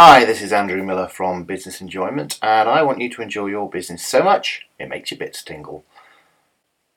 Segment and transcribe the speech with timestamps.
[0.00, 3.68] Hi, this is Andrew Miller from Business Enjoyment, and I want you to enjoy your
[3.68, 5.84] business so much it makes your bits tingle.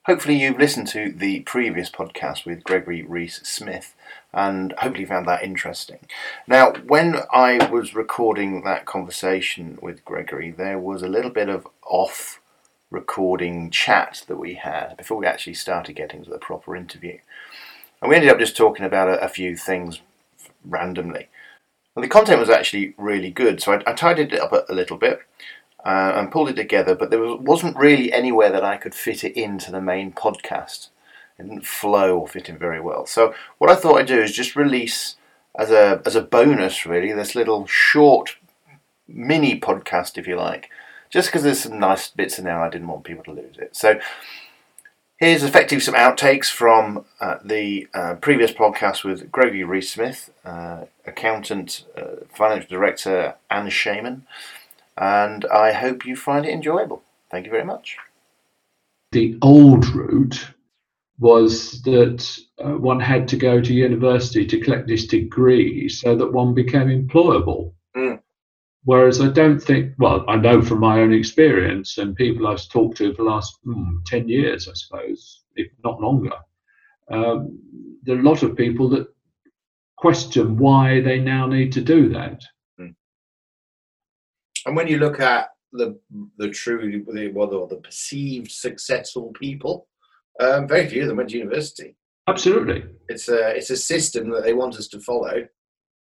[0.06, 3.96] Hopefully, you've listened to the previous podcast with Gregory Reese Smith,
[4.32, 5.98] and hopefully, found that interesting.
[6.46, 11.68] Now, when I was recording that conversation with Gregory, there was a little bit of
[11.84, 12.40] off
[12.92, 17.18] recording chat that we had before we actually started getting to the proper interview.
[18.00, 20.02] And we ended up just talking about a, a few things
[20.64, 21.30] randomly.
[21.96, 24.74] And the content was actually really good, so I, I tidied it up a, a
[24.74, 25.20] little bit
[25.86, 29.24] uh, and pulled it together, but there was, wasn't really anywhere that I could fit
[29.24, 30.90] it into the main podcast.
[31.38, 33.06] It didn't flow or fit in very well.
[33.06, 35.16] So what I thought I'd do is just release
[35.56, 38.38] as a as a bonus, really, this little short
[39.08, 40.70] mini podcast, if you like,
[41.10, 42.62] just because there's some nice bits in there.
[42.62, 43.76] I didn't want people to lose it.
[43.76, 44.00] So
[45.22, 50.86] Here's effectively some outtakes from uh, the uh, previous podcast with Gregory Reese Smith, uh,
[51.06, 54.26] accountant, uh, financial director, Anne Shaman,
[54.98, 57.04] and I hope you find it enjoyable.
[57.30, 57.98] Thank you very much.
[59.12, 60.44] The old route
[61.20, 62.28] was that
[62.58, 66.88] uh, one had to go to university to collect this degree so that one became
[66.88, 67.74] employable.
[68.84, 72.98] Whereas I don't think, well, I know from my own experience and people I've talked
[72.98, 76.32] to for the last hmm, 10 years, I suppose, if not longer,
[77.12, 77.60] um,
[78.04, 79.08] there are a lot of people that
[79.98, 82.42] question why they now need to do that.
[82.78, 82.88] Hmm.
[84.66, 85.98] And when you look at the
[86.38, 89.88] the true, the, well, the perceived successful people,
[90.40, 91.96] um, very few of them went to university.
[92.28, 95.48] Absolutely, it's a it's a system that they want us to follow,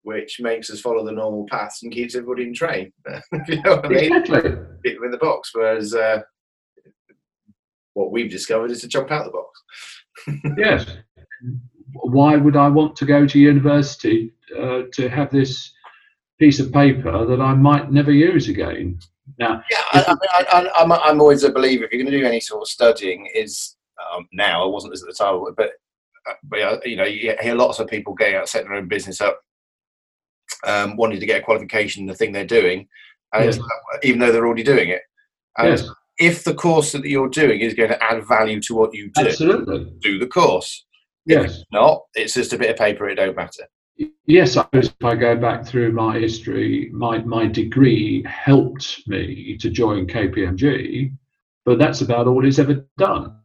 [0.06, 2.94] which makes us follow the normal paths and keeps everybody in train.
[3.48, 4.16] you know what I mean?
[4.16, 4.52] Exactly.
[4.86, 5.50] Keep them in the box.
[5.52, 6.20] Whereas uh,
[7.94, 10.54] what we've discovered is to jump out the box.
[10.58, 10.86] yes.
[11.94, 15.74] Why would I want to go to university uh, to have this
[16.40, 19.00] piece of paper that I might never use again?
[19.40, 20.06] Now, yeah, I,
[20.52, 21.86] am I'm, I'm always a believer.
[21.86, 23.76] If you're going to do any sort of studying, is
[24.14, 25.72] um, now I wasn't this at the time, but
[26.30, 29.20] uh, but you know, you hear lots of people getting out, setting their own business
[29.20, 29.42] up
[30.66, 32.88] um, wanting to get a qualification in the thing they're doing,
[33.34, 33.60] and yes.
[34.04, 35.02] even though they're already doing it.
[35.58, 35.90] And yes.
[36.18, 39.28] if the course that you're doing is going to add value to what you do,
[39.28, 39.94] Absolutely.
[40.02, 40.86] do the course.
[41.26, 41.60] Yes.
[41.60, 43.64] If not, it's just a bit of paper, it don't matter.
[44.28, 50.08] Yes, if I go back through my history, my, my degree helped me to join
[50.08, 51.14] KPMG,
[51.64, 53.38] but that's about all it's ever done.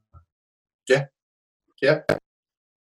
[0.89, 1.07] Yeah.
[1.81, 2.01] Yeah.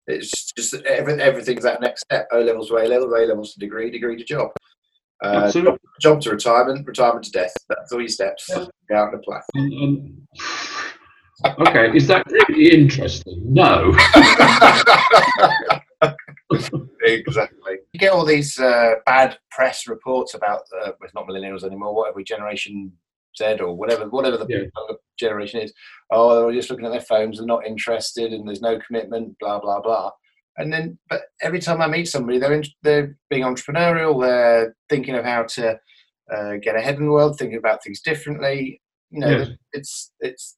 [0.09, 2.28] It's just every, everything's that next step.
[2.31, 4.52] O levels to A level, A levels to degree, degree to job.
[5.22, 7.53] Uh, job, job, to retirement, retirement to death.
[7.68, 8.50] That's all your steps.
[8.50, 8.66] Yeah.
[8.97, 9.42] Out and apply.
[11.68, 13.40] okay, is that really interesting?
[13.46, 13.92] No.
[17.02, 17.76] exactly.
[17.94, 21.94] You get all these uh, bad press reports about uh, it's not millennials anymore.
[21.94, 22.91] Whatever generation
[23.39, 24.95] Z or whatever, whatever the yeah.
[25.19, 25.73] generation is.
[26.11, 29.35] Oh, they're just looking at their phones, they're not interested, and there's no commitment.
[29.39, 30.11] Blah blah blah.
[30.57, 34.22] And then, but every time I meet somebody, they're in, they're being entrepreneurial.
[34.22, 35.79] They're thinking of how to
[36.35, 38.81] uh, get ahead in the world, thinking about things differently.
[39.09, 40.57] You know, it's it's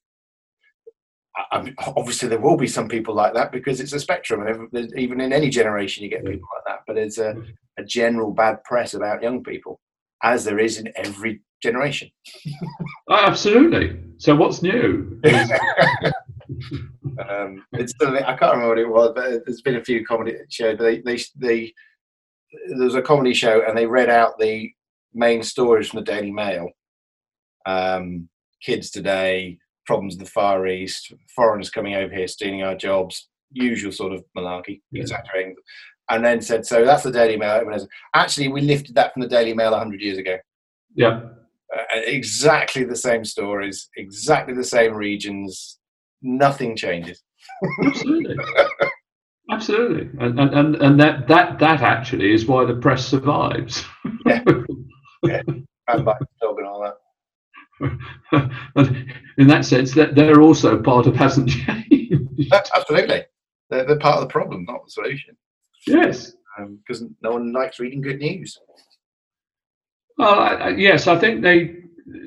[1.50, 4.98] I mean, obviously there will be some people like that because it's a spectrum, and
[4.98, 6.80] even in any generation you get people like that.
[6.86, 7.36] But there's a,
[7.78, 9.80] a, general bad press about young people,
[10.22, 12.10] as there is in every generation.
[13.08, 14.00] oh, absolutely.
[14.18, 15.20] So what's new?
[17.28, 20.78] um, it's I can't remember what it was, but there's been a few comedy shows.
[20.78, 21.72] They they they
[22.68, 24.70] there was a comedy show, and they read out the
[25.14, 26.68] main stories from the Daily Mail.
[27.66, 28.28] Um,
[28.62, 33.92] kids today, problems in the Far East, foreigners coming over here stealing our jobs, usual
[33.92, 35.02] sort of malarkey, yeah.
[35.02, 35.56] exaggerating.
[36.10, 37.64] And then said, so that's the Daily Mail.
[38.14, 40.36] Actually, we lifted that from the Daily Mail 100 years ago.
[40.94, 41.20] Yeah.
[41.74, 45.78] Uh, exactly the same stories, exactly the same regions.
[46.20, 47.22] Nothing changes.
[47.84, 48.36] Absolutely.
[49.50, 53.84] Absolutely, and, and and that that that actually is why the press survives.
[54.24, 54.42] yeah,
[55.24, 55.42] yeah.
[55.88, 56.96] and by dog and all that.
[59.36, 62.52] in that sense, that they're also part of hasn't changed.
[62.74, 63.24] Absolutely,
[63.68, 65.36] they're, they're part of the problem, not the solution.
[65.86, 66.32] Yes,
[66.86, 68.58] because um, no one likes reading good news.
[70.18, 71.76] Well, I, yes, I think they.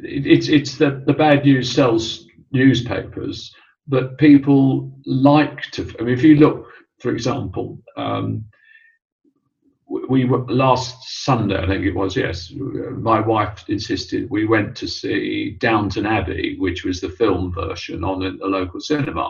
[0.03, 3.53] It's it's the the bad news sells newspapers,
[3.87, 5.93] but people like to.
[5.99, 6.67] I mean, if you look,
[6.99, 8.45] for example, um,
[10.09, 12.15] we were last Sunday, I think it was.
[12.15, 18.03] Yes, my wife insisted we went to see Downton Abbey, which was the film version
[18.03, 19.29] on a, a local cinema,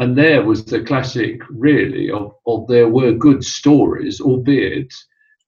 [0.00, 4.92] and there was the classic, really, of, of there were good stories, albeit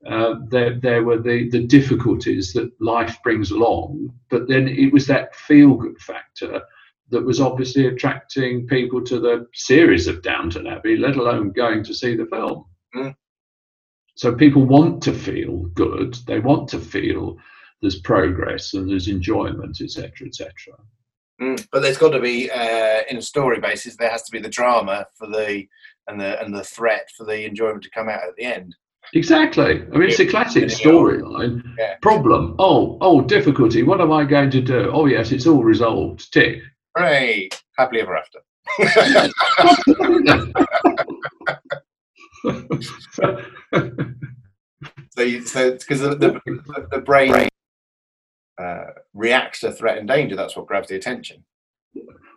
[0.08, 5.06] Uh, there, there were the, the difficulties that life brings along, but then it was
[5.06, 6.62] that feel good factor
[7.10, 11.94] that was obviously attracting people to the series of Downton Abbey, let alone going to
[11.94, 12.64] see the film.
[12.94, 13.14] Mm.
[14.16, 17.36] So people want to feel good, they want to feel
[17.80, 20.52] there's progress and there's enjoyment, etc., etc.
[21.40, 24.40] Mm, but there's got to be, uh, in a story basis, there has to be
[24.40, 25.66] the drama for the
[26.08, 28.74] and the and the threat for the enjoyment to come out at the end.
[29.14, 29.82] Exactly.
[29.92, 31.62] I mean, it's a classic storyline.
[31.78, 31.96] Yeah.
[32.02, 32.56] Problem.
[32.58, 33.82] Oh, oh, difficulty.
[33.82, 34.90] What am I going to do?
[34.92, 36.32] Oh, yes, it's all resolved.
[36.32, 36.60] Tick.
[36.96, 37.48] Hooray!
[37.76, 38.40] Happily ever after.
[45.10, 47.48] so, you, so because the, the, the brain
[48.58, 51.44] uh, reacts to threat and danger, that's what grabs the attention.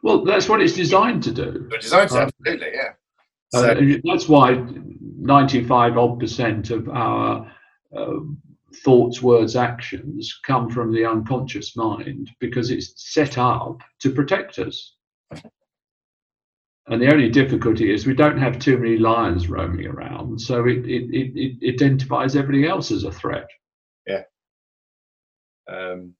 [0.03, 1.67] Well, that's what it's designed to do.
[1.71, 2.93] It's designed to, absolutely, yeah.
[3.51, 4.63] So, uh, that's why
[5.01, 7.51] 95 odd percent of our
[7.95, 8.19] uh,
[8.83, 14.95] thoughts, words, actions come from the unconscious mind because it's set up to protect us.
[16.87, 20.85] And the only difficulty is we don't have too many lions roaming around, so it,
[20.85, 23.47] it, it, it identifies everything else as a threat.
[24.07, 24.23] Yeah.
[25.71, 26.15] Um,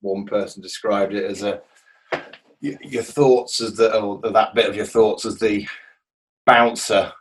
[0.00, 1.60] one person described it as a
[2.60, 5.66] your thoughts as the or that bit of your thoughts as the
[6.46, 7.12] bouncer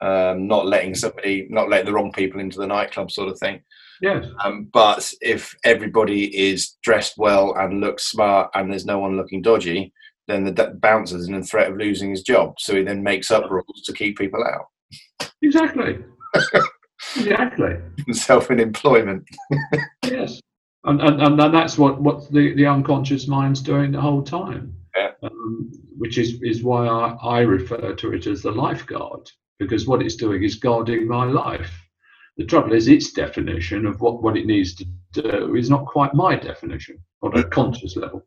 [0.00, 3.60] um, not letting somebody, not letting the wrong people into the nightclub, sort of thing.
[4.00, 4.24] Yes.
[4.42, 9.42] Um, but if everybody is dressed well and looks smart, and there's no one looking
[9.42, 9.92] dodgy,
[10.26, 12.54] then the d- bouncer's in threat of losing his job.
[12.58, 15.28] So he then makes up rules to keep people out.
[15.42, 15.98] Exactly.
[17.16, 17.76] exactly.
[18.10, 19.24] Self-employment.
[20.04, 20.40] yes.
[20.84, 24.74] And, and, and that's what, what the, the unconscious mind's doing the whole time.
[25.22, 30.02] Um, which is, is why I, I refer to it as the lifeguard because what
[30.02, 31.86] it's doing is guarding my life.
[32.38, 36.14] The trouble is, its definition of what, what it needs to do is not quite
[36.14, 38.26] my definition on a conscious level.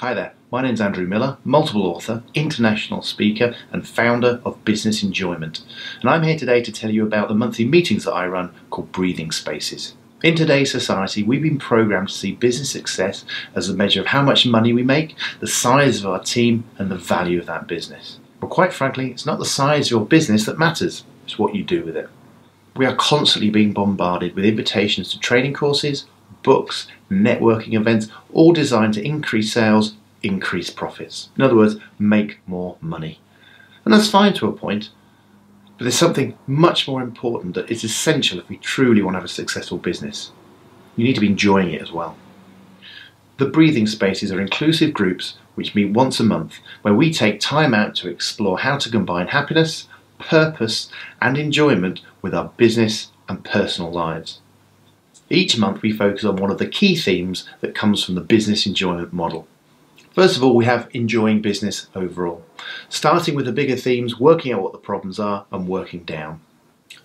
[0.00, 5.62] Hi there, my name's Andrew Miller, multiple author, international speaker, and founder of Business Enjoyment.
[6.00, 8.90] And I'm here today to tell you about the monthly meetings that I run called
[8.90, 9.94] Breathing Spaces.
[10.22, 13.24] In today's society, we've been programmed to see business success
[13.56, 16.88] as a measure of how much money we make, the size of our team, and
[16.88, 18.20] the value of that business.
[18.38, 21.64] But quite frankly, it's not the size of your business that matters, it's what you
[21.64, 22.08] do with it.
[22.76, 26.06] We are constantly being bombarded with invitations to training courses,
[26.44, 31.30] books, networking events, all designed to increase sales, increase profits.
[31.36, 33.18] In other words, make more money.
[33.84, 34.90] And that's fine to a point,
[35.82, 39.24] but there's something much more important that is essential if we truly want to have
[39.24, 40.30] a successful business.
[40.94, 42.16] You need to be enjoying it as well.
[43.38, 47.74] The breathing spaces are inclusive groups which meet once a month where we take time
[47.74, 49.88] out to explore how to combine happiness,
[50.20, 50.88] purpose,
[51.20, 54.38] and enjoyment with our business and personal lives.
[55.30, 58.66] Each month we focus on one of the key themes that comes from the business
[58.66, 59.48] enjoyment model.
[60.14, 62.44] First of all, we have enjoying business overall,
[62.90, 66.40] starting with the bigger themes, working out what the problems are, and working down.